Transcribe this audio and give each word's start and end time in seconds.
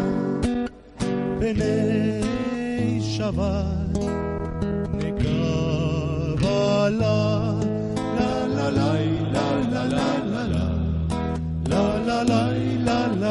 bene 1.39 1.73
Shabbat 3.01 3.97
de 4.99 5.07
Kabbalah 6.39 7.40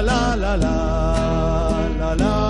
la 0.00 0.34
la 0.34 0.56
la 0.56 1.88
la 1.98 2.14
la 2.16 2.41